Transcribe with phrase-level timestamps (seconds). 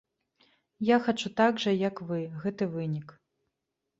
[0.87, 3.07] Я хачу так жа, як вы, гэты вынік.